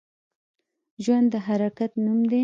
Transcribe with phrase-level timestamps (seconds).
[1.03, 2.39] ژوند د حرکت نوم دی